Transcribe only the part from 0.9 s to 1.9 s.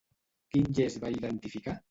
va identificar?